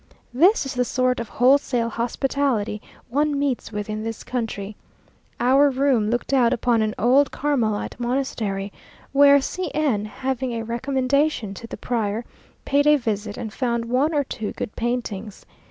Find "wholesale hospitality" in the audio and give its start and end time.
1.29-2.81